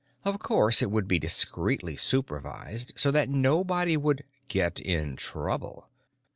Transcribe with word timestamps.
Of 0.25 0.39
course 0.39 0.81
it 0.81 0.89
would 0.89 1.07
be 1.07 1.19
discreetly 1.19 1.95
supervised 1.95 2.91
so 2.95 3.11
that 3.11 3.29
nobody 3.29 3.95
would 3.97 4.23
Get 4.47 4.79
In 4.79 5.15
Trouble. 5.15 5.89